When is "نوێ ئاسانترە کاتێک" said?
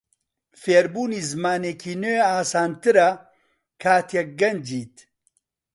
2.03-4.27